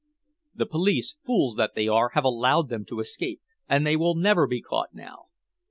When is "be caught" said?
4.47-4.95